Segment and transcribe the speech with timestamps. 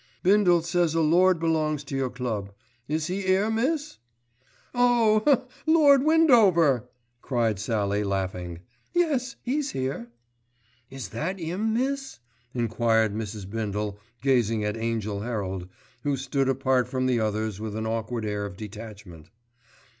[0.23, 2.51] "Bindle says a lord belongs to your club.
[2.87, 3.99] Is he here, miss?"
[4.73, 5.45] "Oh!
[5.67, 6.89] Lord Windover,"
[7.21, 8.61] cried Sallie laughing,
[8.93, 10.07] "Yes, he's here."
[10.89, 12.17] "Is that him, miss?"
[12.55, 13.47] enquired Mrs.
[13.47, 15.69] Bindle gazing at Angell Herald,
[16.01, 19.29] who stood apart from the others with an awkward air of detachment.